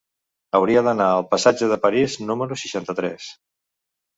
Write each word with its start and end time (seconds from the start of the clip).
Hauria 0.59 0.81
d'anar 0.87 1.09
al 1.17 1.27
passatge 1.33 1.69
de 1.73 1.79
París 1.85 2.17
número 2.31 2.59
seixanta-tres. 2.63 3.29